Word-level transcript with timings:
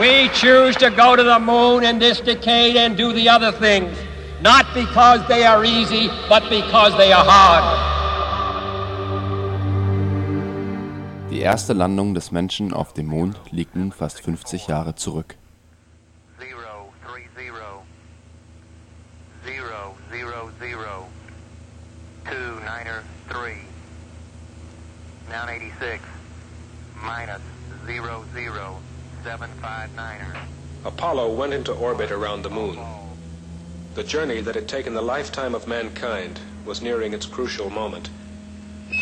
We 0.00 0.28
choose 0.28 0.76
to 0.76 0.90
go 0.90 1.16
to 1.16 1.22
the 1.24 1.38
moon 1.40 1.84
in 1.84 1.98
this 1.98 2.20
decade 2.20 2.76
and 2.76 2.96
do 2.96 3.12
the 3.12 3.28
other 3.28 3.50
things, 3.50 3.96
not 4.40 4.66
because 4.72 5.26
they 5.26 5.44
are 5.44 5.64
easy, 5.64 6.08
but 6.28 6.48
because 6.48 6.96
they 6.96 7.12
are 7.12 7.24
hard. 7.24 7.64
Die 11.30 11.40
erste 11.40 11.72
Landung 11.72 12.14
des 12.14 12.30
Menschen 12.30 12.72
auf 12.72 12.92
dem 12.94 13.06
Mond 13.06 13.36
liegt 13.50 13.76
nun 13.76 13.92
fast 13.92 14.20
50 14.20 14.68
Jahre 14.68 14.94
zurück. 14.94 15.36
down 25.30 25.50
eighty 25.50 25.72
six 25.78 26.02
minus 27.04 27.42
zero 27.86 28.24
zero 28.34 28.76
seven 28.76 28.76
five 28.76 28.88
niner. 28.88 28.97
Apollo 30.84 31.34
went 31.34 31.52
into 31.52 31.72
orbit 31.72 32.10
around 32.10 32.42
the 32.42 32.50
moon. 32.50 32.78
The 33.94 34.04
journey 34.04 34.40
that 34.42 34.54
had 34.54 34.68
taken 34.68 34.94
the 34.94 35.02
lifetime 35.02 35.54
of 35.54 35.66
mankind 35.66 36.40
was 36.64 36.80
nearing 36.82 37.12
its 37.12 37.26
crucial 37.26 37.68
moment. 37.70 38.10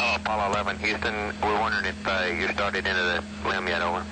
Oh, 0.01 0.17
Apollo 0.17 0.53
11, 0.53 0.79
Houston, 0.79 1.15
we're 1.43 1.61
wondering 1.61 1.87
if 1.87 2.07
uh, 2.07 2.25
you 2.39 2.49
started 2.49 2.87
into 2.87 3.03
the 3.03 3.23
limb 3.49 3.69
yet, 3.69 3.83
over. 3.83 4.05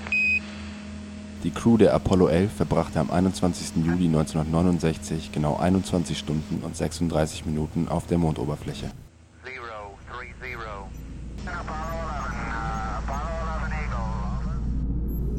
Die 1.43 1.51
Crew 1.51 1.77
der 1.77 1.93
Apollo 1.93 2.29
11 2.29 2.53
verbrachte 2.53 3.01
am 3.01 3.11
21. 3.11 3.85
Juli 3.85 4.07
1969 4.07 5.31
genau 5.33 5.57
21 5.57 6.17
Stunden 6.17 6.63
und 6.65 6.77
36 6.77 7.45
Minuten 7.45 7.89
auf 7.89 8.07
der 8.07 8.19
Mondoberfläche. 8.19 8.91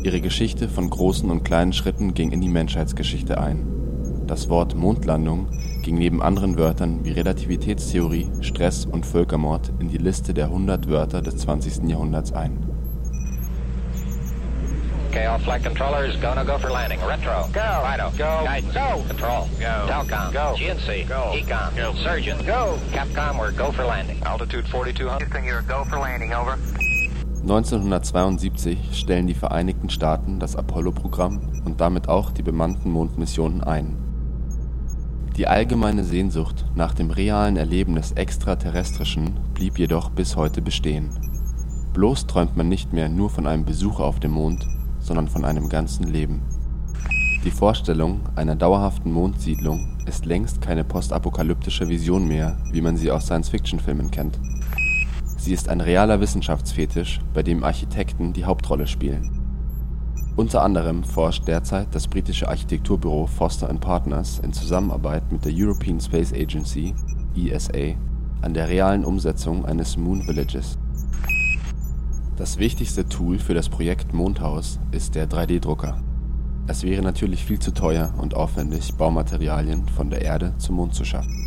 Ihre 0.05 0.21
Geschichte 0.21 0.69
von 0.69 0.87
großen 0.87 1.31
und 1.31 1.43
kleinen 1.43 1.73
Schritten 1.73 2.13
ging 2.13 2.31
in 2.31 2.39
die 2.39 2.47
Menschheitsgeschichte 2.47 3.39
ein. 3.39 3.65
Das 4.27 4.49
Wort 4.49 4.75
Mondlandung 4.75 5.47
ging 5.81 5.97
neben 5.97 6.21
anderen 6.21 6.59
Wörtern 6.59 7.03
wie 7.03 7.09
Relativitätstheorie, 7.09 8.29
Stress 8.41 8.85
und 8.85 9.03
Völkermord 9.03 9.71
in 9.79 9.89
die 9.89 9.97
Liste 9.97 10.35
der 10.35 10.45
100 10.45 10.87
Wörter 10.89 11.23
des 11.23 11.37
20. 11.37 11.89
Jahrhunderts 11.89 12.33
ein. 12.33 12.63
Okay, 15.09 15.25
all 15.25 15.39
flight 15.39 15.63
controllers, 15.63 16.15
go 16.21 16.35
no 16.35 16.45
go 16.45 16.59
for 16.59 16.69
landing. 16.69 16.99
Retro. 16.99 17.49
Go. 17.51 17.81
Fido. 17.89 18.11
Go. 18.15 18.43
Guidance. 18.45 18.73
Go. 18.75 19.03
Control. 19.07 19.49
Go. 19.59 19.87
Telcom. 19.87 20.31
Go. 20.31 20.55
GNC. 20.55 21.07
Go. 21.07 21.33
Econ. 21.33 21.75
Go. 21.75 21.93
Surgeon. 22.03 22.37
Go. 22.45 22.77
Capcom, 22.91 23.39
we're 23.39 23.53
go 23.53 23.71
for 23.71 23.85
landing. 23.85 24.21
Altitude 24.23 24.67
4200. 24.67 25.17
Houston, 25.23 25.45
you're 25.45 25.63
go 25.63 25.83
for 25.85 25.97
landing, 25.97 26.31
over. 26.33 26.59
1972 27.45 28.97
stellen 28.97 29.27
die 29.27 29.35
Vereinigten 29.35 29.91
Staaten 29.91 30.39
das 30.39 30.55
Apollo-Programm 30.55 31.61
und 31.63 31.79
damit 31.79 32.09
auch 32.09 32.31
die 32.31 32.41
bemannten 32.41 32.89
Mondmissionen 32.89 33.61
ein. 33.61 33.95
Die 35.37 35.47
allgemeine 35.47 36.03
Sehnsucht 36.03 36.65
nach 36.73 36.95
dem 36.95 37.11
realen 37.11 37.55
Erleben 37.55 37.93
des 37.93 38.13
Extraterrestrischen 38.13 39.35
blieb 39.53 39.77
jedoch 39.77 40.09
bis 40.09 40.35
heute 40.35 40.63
bestehen. 40.63 41.11
Bloß 41.93 42.25
träumt 42.25 42.57
man 42.57 42.67
nicht 42.67 42.93
mehr 42.93 43.09
nur 43.09 43.29
von 43.29 43.45
einem 43.45 43.63
Besuch 43.63 43.99
auf 43.99 44.19
dem 44.19 44.31
Mond, 44.31 44.67
sondern 44.99 45.27
von 45.27 45.45
einem 45.45 45.69
ganzen 45.69 46.05
Leben. 46.05 46.41
Die 47.43 47.51
Vorstellung 47.51 48.21
einer 48.35 48.55
dauerhaften 48.55 49.11
Mondsiedlung 49.11 49.95
ist 50.07 50.25
längst 50.25 50.61
keine 50.61 50.83
postapokalyptische 50.83 51.87
Vision 51.87 52.27
mehr, 52.27 52.57
wie 52.71 52.81
man 52.81 52.97
sie 52.97 53.11
aus 53.11 53.25
Science-Fiction-Filmen 53.25 54.09
kennt. 54.09 54.39
Sie 55.37 55.53
ist 55.53 55.69
ein 55.69 55.81
realer 55.81 56.19
Wissenschaftsfetisch, 56.21 57.19
bei 57.33 57.43
dem 57.43 57.63
Architekten 57.63 58.33
die 58.33 58.45
Hauptrolle 58.45 58.87
spielen. 58.87 59.41
Unter 60.35 60.63
anderem 60.63 61.03
forscht 61.03 61.47
derzeit 61.47 61.87
das 61.93 62.07
britische 62.07 62.49
Architekturbüro 62.49 63.25
Foster 63.25 63.67
Partners 63.67 64.39
in 64.39 64.51
Zusammenarbeit 64.51 65.31
mit 65.31 65.45
der 65.45 65.53
European 65.55 65.99
Space 66.01 66.33
Agency 66.33 66.93
(ESA) 67.35 67.95
an 68.41 68.53
der 68.53 68.67
realen 68.67 69.05
Umsetzung 69.05 69.65
eines 69.65 69.95
Moon 69.95 70.27
Villages. 70.27 70.77
Das 72.35 72.57
wichtigste 72.57 73.07
Tool 73.07 73.39
für 73.39 73.53
das 73.53 73.69
Projekt 73.69 74.13
Mondhaus 74.13 74.77
ist 74.91 75.15
der 75.15 75.29
3D-Drucker. 75.29 75.97
Es 76.67 76.83
wäre 76.83 77.01
natürlich 77.01 77.45
viel 77.45 77.59
zu 77.59 77.73
teuer 77.73 78.13
und 78.17 78.33
aufwendig, 78.33 78.93
Baumaterialien 78.95 79.87
von 79.87 80.09
der 80.09 80.21
Erde 80.21 80.53
zum 80.57 80.75
Mond 80.75 80.95
zu 80.95 81.05
schaffen. 81.05 81.44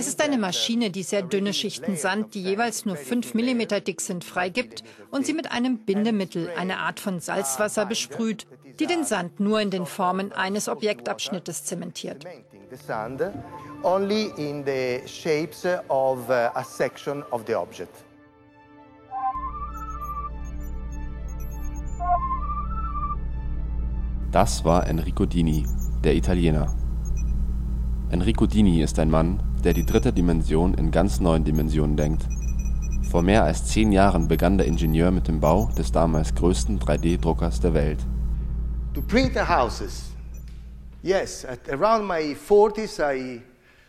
Es 0.00 0.08
ist 0.08 0.22
eine 0.22 0.38
Maschine, 0.38 0.88
die 0.90 1.02
sehr 1.02 1.20
dünne 1.20 1.52
Schichten 1.52 1.94
Sand, 1.94 2.32
die 2.32 2.42
jeweils 2.42 2.86
nur 2.86 2.96
5 2.96 3.34
mm 3.34 3.84
dick 3.86 4.00
sind, 4.00 4.24
freigibt 4.24 4.82
und 5.10 5.26
sie 5.26 5.34
mit 5.34 5.52
einem 5.52 5.76
Bindemittel, 5.84 6.48
eine 6.56 6.78
Art 6.78 7.00
von 7.00 7.20
Salzwasser, 7.20 7.84
besprüht, 7.84 8.46
die 8.78 8.86
den 8.86 9.04
Sand 9.04 9.40
nur 9.40 9.60
in 9.60 9.68
den 9.68 9.84
Formen 9.84 10.32
eines 10.32 10.70
Objektabschnittes 10.70 11.66
zementiert. 11.66 12.24
uh. 22.00 22.06
Das 24.32 24.64
war 24.64 24.86
Enrico 24.86 25.26
Dini, 25.26 25.66
der 26.02 26.14
Italiener. 26.14 26.74
Enrico 28.08 28.46
Dini 28.46 28.80
ist 28.80 28.98
ein 28.98 29.10
Mann, 29.10 29.42
der 29.62 29.74
die 29.74 29.84
dritte 29.84 30.12
Dimension 30.12 30.74
in 30.74 30.90
ganz 30.90 31.20
neuen 31.20 31.44
Dimensionen 31.44 31.96
denkt. 31.96 32.26
Vor 33.10 33.22
mehr 33.22 33.44
als 33.44 33.66
zehn 33.66 33.92
Jahren 33.92 34.28
begann 34.28 34.56
der 34.56 34.66
Ingenieur 34.66 35.10
mit 35.10 35.26
dem 35.26 35.40
Bau 35.40 35.70
des 35.76 35.90
damals 35.90 36.34
größten 36.34 36.78
3D-Druckers 36.78 37.60
der 37.60 37.74
Welt. 37.74 37.98
To 38.94 39.02
print 39.02 39.32
the 39.34 39.40
houses. 39.40 40.10
Yes, 41.02 41.44
at 41.44 41.68
around 41.70 42.06
my 42.06 42.34
40s, 42.34 43.00
I 43.00 43.40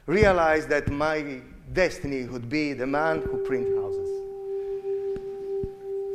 realized 0.08 0.70
that 0.70 0.90
my 0.90 1.42
destiny 1.74 2.28
would 2.30 2.50
be 2.50 2.76
the 2.78 2.86
man 2.86 3.20
who 3.20 3.38
print 3.44 3.68
houses. 3.78 4.08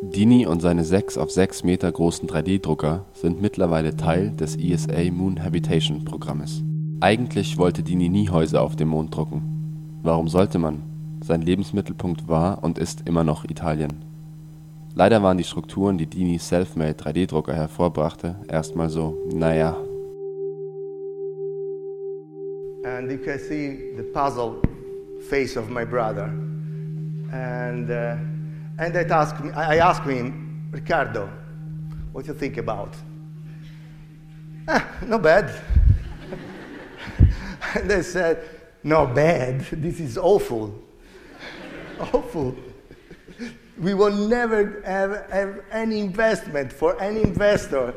Dini 0.03 0.47
und 0.47 0.61
seine 0.61 0.84
6 0.84 1.19
auf 1.19 1.31
6 1.31 1.65
Meter 1.65 1.91
großen 1.91 2.28
3D-Drucker 2.28 3.06
sind 3.12 3.41
mittlerweile 3.41 3.97
Teil 3.97 4.31
des 4.31 4.56
ESA 4.56 5.11
Moon 5.11 5.43
Habitation 5.43 6.05
Programmes. 6.05 6.62
Eigentlich 7.01 7.59
wollte 7.59 7.83
Dini 7.83 8.09
nie 8.09 8.31
Häuser 8.31 8.62
auf 8.62 8.75
dem 8.75 8.89
Mond 8.89 9.15
drucken. 9.15 10.01
Warum 10.03 10.29
sollte 10.29 10.59
man? 10.59 10.83
Sein 11.23 11.43
Lebensmittelpunkt 11.43 12.27
war 12.27 12.65
und 12.65 12.79
ist 12.79 13.07
immer 13.07 13.23
noch 13.23 13.45
Italien. 13.45 14.03
Leider 14.95 15.23
waren 15.23 15.37
die 15.37 15.45
Strukturen, 15.45 15.99
die 15.99 16.06
Dinis 16.06 16.49
Selfmade 16.49 16.93
3D-Drucker 16.93 17.53
hervorbrachte, 17.53 18.37
erstmal 18.49 18.89
so, 18.89 19.15
naja. 19.31 19.77
And 22.87 23.11
you 23.11 23.19
can 23.19 23.39
see 23.39 23.93
the 23.99 24.03
puzzle 24.15 24.62
face 25.29 25.59
of 25.59 25.69
my 25.69 25.85
brother. 25.85 26.31
And, 27.31 27.91
uh, 27.91 28.17
and 28.79 28.97
I 28.97 29.05
asked, 29.11 29.45
I 29.55 29.81
asked 29.81 30.11
him, 30.11 30.71
Ricardo, 30.73 31.29
what 32.15 32.25
do 32.25 32.33
you 32.33 32.39
think 32.39 32.56
about? 32.56 32.97
Ah, 34.67 34.83
not 35.06 35.23
bad. 35.23 35.51
and 37.82 37.92
I 37.92 38.00
said, 38.00 38.48
not 38.82 39.14
bad, 39.14 39.60
this 39.60 40.00
is 40.00 40.16
awful. 40.16 40.75
awful. 42.00 42.56
We 43.78 43.92
will 43.92 44.12
never 44.12 44.81
have, 44.87 45.31
have 45.31 45.64
any 45.70 46.00
investment 46.00 46.73
for 46.73 47.00
any 47.00 47.23
investor 47.23 47.94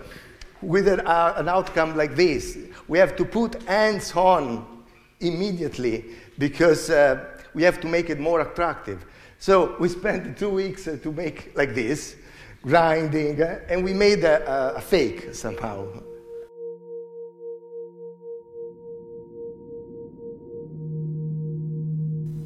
with 0.62 0.88
an, 0.88 1.02
uh, 1.02 1.36
an 1.38 1.48
outcome 1.48 1.96
like 1.96 2.16
this. 2.16 2.58
We 2.88 2.98
have 2.98 3.16
to 3.16 3.26
put 3.26 3.62
hands 3.64 4.14
on 4.16 4.84
immediately 5.22 6.06
because 6.38 6.90
uh, 6.90 7.26
we 7.54 7.64
have 7.64 7.80
to 7.82 7.88
make 7.88 8.10
it 8.10 8.20
more 8.20 8.42
attractive. 8.42 9.06
So 9.38 9.78
we 9.80 9.88
spent 9.88 10.38
two 10.40 10.50
weeks 10.50 10.88
uh, 10.88 10.98
to 11.02 11.12
make 11.12 11.56
like 11.56 11.74
this, 11.74 12.18
grinding, 12.64 13.42
uh, 13.42 13.62
and 13.70 13.84
we 13.84 13.94
made 13.94 14.24
a, 14.26 14.76
a 14.76 14.82
fake 14.82 15.34
somehow. 15.34 15.88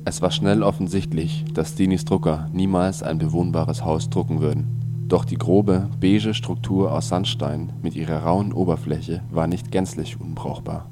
Es 0.05 0.21
war 0.21 0.31
schnell 0.31 0.63
offensichtlich, 0.63 1.45
dass 1.53 1.75
Dinis 1.75 2.03
Drucker 2.03 2.49
niemals 2.51 3.03
ein 3.03 3.19
bewohnbares 3.19 3.85
Haus 3.85 4.09
drucken 4.09 4.41
würden. 4.41 4.67
Doch 5.07 5.23
die 5.23 5.37
grobe, 5.37 5.89
beige 6.01 6.33
Struktur 6.33 6.91
aus 6.91 7.07
Sandstein 7.07 7.71
mit 7.81 7.95
ihrer 7.95 8.23
rauen 8.23 8.51
Oberfläche 8.51 9.23
war 9.31 9.47
nicht 9.47 9.71
gänzlich 9.71 10.19
unbrauchbar. 10.19 10.91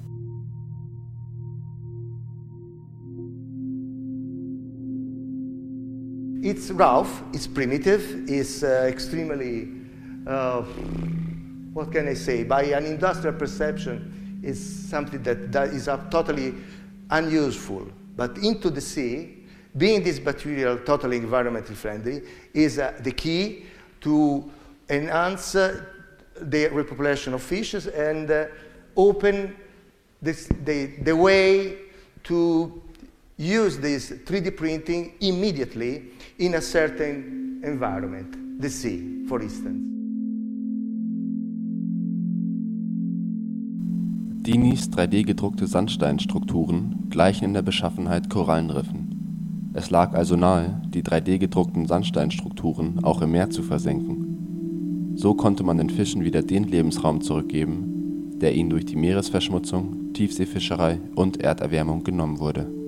It's 6.42 6.72
rough, 6.72 7.22
it's 7.34 7.48
primitive, 7.48 8.02
it's 8.28 8.64
uh, 8.64 8.88
extremely, 8.88 9.68
uh, 10.26 10.64
what 11.74 11.92
can 11.92 12.08
I 12.08 12.16
say, 12.16 12.46
by 12.46 12.74
an 12.74 12.86
industrial 12.86 13.36
perception, 13.36 14.40
it's 14.42 14.90
something 14.90 15.22
that, 15.24 15.52
that 15.52 15.74
is 15.74 15.90
uh, 15.90 15.98
totally 16.10 16.54
unuseful. 17.10 17.88
But 18.16 18.38
into 18.38 18.70
the 18.70 18.82
sea, 18.82 19.46
being 19.78 20.04
this 20.04 20.20
material 20.20 20.78
totally 20.80 21.20
environmentally 21.20 21.76
friendly 21.76 22.22
is 22.54 22.78
uh, 22.78 22.94
the 23.00 23.12
key 23.12 23.66
to 24.02 24.50
enhance 24.90 25.56
uh, 25.56 25.84
the 26.42 26.68
repopulation 26.70 27.34
of 27.34 27.42
fishes 27.42 27.88
and 27.88 28.30
uh, 28.30 28.46
open 28.98 29.56
this, 30.22 30.48
the, 30.66 30.88
the 31.04 31.16
way 31.16 31.78
to 32.24 32.82
use 33.38 33.78
this 33.78 34.12
3D 34.12 34.56
printing 34.56 35.14
immediately 35.22 36.12
in 36.40 36.56
a 36.56 36.62
certain 36.62 37.62
environment, 37.64 38.62
the 38.62 38.70
sea, 38.70 39.26
for 39.28 39.42
instance. 39.42 39.91
Dinis 44.44 44.90
3D-gedruckte 44.90 45.68
Sandsteinstrukturen 45.68 47.10
gleichen 47.12 47.46
in 47.46 47.54
der 47.54 47.62
Beschaffenheit 47.62 48.28
Korallenriffen. 48.28 49.70
Es 49.76 49.92
lag 49.92 50.16
also 50.16 50.36
nahe, 50.36 50.82
die 50.90 51.04
3D-gedruckten 51.04 51.86
Sandsteinstrukturen 51.86 53.04
auch 53.04 53.22
im 53.22 53.34
Meer 53.34 53.52
zu 53.52 53.62
versenken. 53.62 55.14
So 55.16 55.36
konnte 55.36 55.64
man 55.64 55.78
den 55.78 55.92
Fischen 55.92 56.24
wieder 56.24 56.42
den 56.42 56.64
Lebensraum 56.64 57.22
zurückgeben, 57.22 58.32
der 58.42 58.56
ihnen 58.56 58.72
durch 58.72 58.86
die 58.86 58.96
Meeresverschmutzung, 58.96 60.14
Tiefseefischerei 60.14 61.00
und 61.14 61.40
Erderwärmung 61.40 62.04
genommen 62.04 62.40
wurde 62.40 62.81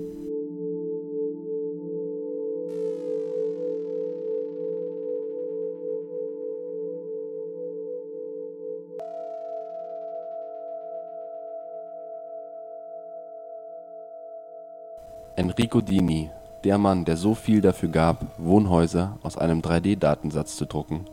Enrico 15.36 15.80
Dini, 15.80 16.30
der 16.62 16.78
Mann, 16.78 17.04
der 17.04 17.16
so 17.16 17.34
viel 17.34 17.60
dafür 17.60 17.88
gab, 17.88 18.38
Wohnhäuser 18.38 19.18
aus 19.24 19.36
einem 19.36 19.62
3D-Datensatz 19.62 20.54
zu 20.54 20.64
drucken, 20.64 21.06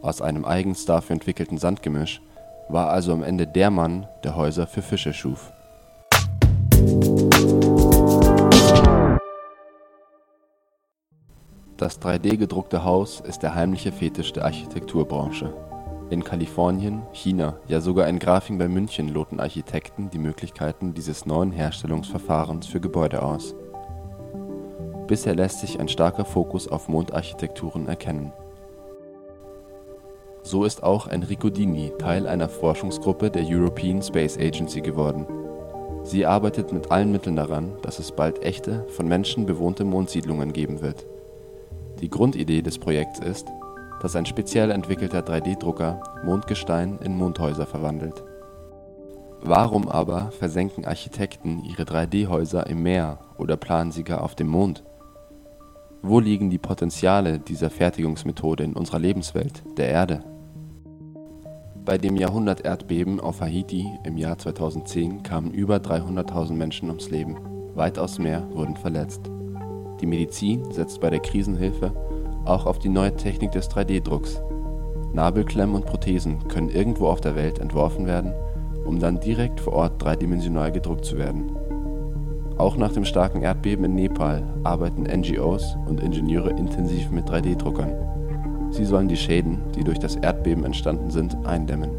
aus 0.00 0.22
einem 0.22 0.46
eigens 0.46 0.86
dafür 0.86 1.12
entwickelten 1.12 1.58
Sandgemisch, 1.58 2.22
war 2.70 2.88
also 2.88 3.12
am 3.12 3.22
Ende 3.22 3.46
der 3.46 3.70
Mann, 3.70 4.06
der 4.24 4.34
Häuser 4.34 4.66
für 4.66 4.80
Fische 4.80 5.12
schuf. 5.12 5.52
Das 11.76 12.00
3D-gedruckte 12.00 12.82
Haus 12.82 13.20
ist 13.20 13.42
der 13.42 13.54
heimliche 13.54 13.92
Fetisch 13.92 14.32
der 14.32 14.46
Architekturbranche. 14.46 15.52
In 16.08 16.24
Kalifornien, 16.24 17.02
China, 17.12 17.58
ja 17.68 17.82
sogar 17.82 18.08
in 18.08 18.20
Grafing 18.20 18.56
bei 18.56 18.68
München 18.68 19.08
loten 19.08 19.38
Architekten 19.38 20.08
die 20.08 20.18
Möglichkeiten 20.18 20.94
dieses 20.94 21.26
neuen 21.26 21.52
Herstellungsverfahrens 21.52 22.68
für 22.68 22.80
Gebäude 22.80 23.22
aus 23.22 23.54
Bisher 25.06 25.34
lässt 25.34 25.60
sich 25.60 25.78
ein 25.78 25.88
starker 25.88 26.24
Fokus 26.24 26.66
auf 26.66 26.88
Mondarchitekturen 26.88 27.86
erkennen. 27.86 28.32
So 30.42 30.64
ist 30.64 30.82
auch 30.82 31.08
Enrico 31.08 31.50
Dini 31.50 31.92
Teil 31.98 32.26
einer 32.26 32.48
Forschungsgruppe 32.48 33.30
der 33.30 33.44
European 33.46 34.02
Space 34.02 34.36
Agency 34.38 34.80
geworden. 34.80 35.26
Sie 36.02 36.24
arbeitet 36.24 36.72
mit 36.72 36.90
allen 36.90 37.10
Mitteln 37.10 37.36
daran, 37.36 37.72
dass 37.82 37.98
es 37.98 38.12
bald 38.12 38.42
echte, 38.44 38.84
von 38.88 39.08
Menschen 39.08 39.46
bewohnte 39.46 39.84
Mondsiedlungen 39.84 40.52
geben 40.52 40.80
wird. 40.80 41.04
Die 42.00 42.10
Grundidee 42.10 42.62
des 42.62 42.78
Projekts 42.78 43.18
ist, 43.18 43.48
dass 44.00 44.14
ein 44.14 44.26
speziell 44.26 44.70
entwickelter 44.70 45.20
3D-Drucker 45.20 46.00
Mondgestein 46.24 46.98
in 47.02 47.16
Mondhäuser 47.16 47.66
verwandelt. 47.66 48.22
Warum 49.40 49.88
aber 49.88 50.30
versenken 50.32 50.84
Architekten 50.84 51.62
ihre 51.64 51.84
3D-Häuser 51.84 52.66
im 52.66 52.82
Meer 52.82 53.18
oder 53.38 53.56
planen 53.56 53.92
sie 53.92 54.04
gar 54.04 54.22
auf 54.22 54.34
dem 54.34 54.48
Mond? 54.48 54.84
Wo 56.02 56.20
liegen 56.20 56.50
die 56.50 56.58
Potenziale 56.58 57.38
dieser 57.38 57.70
Fertigungsmethode 57.70 58.62
in 58.62 58.74
unserer 58.74 58.98
Lebenswelt, 58.98 59.62
der 59.76 59.88
Erde? 59.88 60.22
Bei 61.84 61.98
dem 61.98 62.16
Jahrhundert-Erdbeben 62.16 63.20
auf 63.20 63.40
Haiti 63.40 63.86
im 64.04 64.16
Jahr 64.16 64.38
2010 64.38 65.22
kamen 65.22 65.52
über 65.52 65.76
300.000 65.76 66.52
Menschen 66.52 66.88
ums 66.88 67.10
Leben, 67.10 67.36
weitaus 67.74 68.18
mehr 68.18 68.46
wurden 68.52 68.76
verletzt. 68.76 69.30
Die 70.00 70.06
Medizin 70.06 70.70
setzt 70.70 71.00
bei 71.00 71.10
der 71.10 71.20
Krisenhilfe 71.20 71.92
auch 72.44 72.66
auf 72.66 72.78
die 72.78 72.88
neue 72.88 73.16
Technik 73.16 73.52
des 73.52 73.70
3D-Drucks. 73.70 74.40
Nabelklemmen 75.12 75.74
und 75.74 75.86
Prothesen 75.86 76.46
können 76.46 76.68
irgendwo 76.68 77.08
auf 77.08 77.20
der 77.20 77.34
Welt 77.34 77.58
entworfen 77.58 78.06
werden, 78.06 78.32
um 78.84 79.00
dann 79.00 79.18
direkt 79.18 79.60
vor 79.60 79.72
Ort 79.72 80.02
dreidimensional 80.02 80.70
gedruckt 80.70 81.04
zu 81.04 81.18
werden 81.18 81.50
auch 82.58 82.76
nach 82.76 82.92
dem 82.92 83.04
starken 83.04 83.42
Erdbeben 83.42 83.84
in 83.84 83.94
Nepal 83.94 84.42
arbeiten 84.64 85.02
NGOs 85.02 85.76
und 85.86 86.00
Ingenieure 86.00 86.50
intensiv 86.50 87.10
mit 87.10 87.28
3D-Druckern. 87.28 87.92
Sie 88.70 88.84
sollen 88.84 89.08
die 89.08 89.16
Schäden, 89.16 89.60
die 89.74 89.84
durch 89.84 89.98
das 89.98 90.16
Erdbeben 90.16 90.64
entstanden 90.64 91.10
sind, 91.10 91.36
eindämmen. 91.46 91.90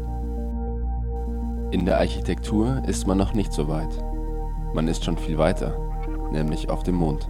In 1.70 1.84
der 1.84 1.98
Architektur 1.98 2.82
ist 2.86 3.06
man 3.06 3.18
noch 3.18 3.34
nicht 3.34 3.52
so 3.52 3.68
weit. 3.68 4.02
Man 4.74 4.88
ist 4.88 5.04
schon 5.04 5.16
viel 5.16 5.38
weiter, 5.38 5.76
nämlich 6.32 6.70
auf 6.70 6.82
dem 6.82 6.96
Mond. 6.96 7.28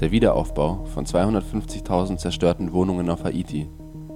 Der 0.00 0.10
Wiederaufbau 0.10 0.84
von 0.84 1.04
250.000 1.04 2.16
zerstörten 2.16 2.72
Wohnungen 2.72 3.10
auf 3.10 3.24
Haiti 3.24 3.68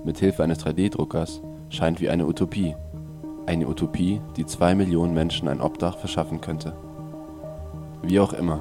mit 0.04 0.18
Hilfe 0.18 0.42
eines 0.42 0.64
3D-Druckers 0.64 1.42
scheint 1.70 2.00
wie 2.00 2.10
eine 2.10 2.26
Utopie. 2.26 2.74
Eine 3.46 3.66
Utopie, 3.66 4.20
die 4.36 4.44
zwei 4.44 4.74
Millionen 4.74 5.14
Menschen 5.14 5.48
ein 5.48 5.60
Obdach 5.60 5.98
verschaffen 5.98 6.40
könnte. 6.40 6.76
Wie 8.06 8.20
auch 8.20 8.34
immer, 8.34 8.60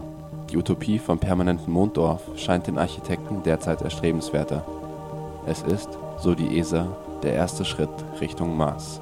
die 0.49 0.57
Utopie 0.57 0.99
vom 0.99 1.19
permanenten 1.19 1.73
Monddorf 1.73 2.21
scheint 2.37 2.67
den 2.67 2.77
Architekten 2.77 3.43
derzeit 3.43 3.81
erstrebenswerter. 3.81 4.65
Es 5.45 5.61
ist, 5.63 5.89
so 6.17 6.33
die 6.33 6.57
ESA, 6.57 6.87
der 7.23 7.33
erste 7.33 7.65
Schritt 7.65 7.89
Richtung 8.21 8.55
Mars 8.55 9.01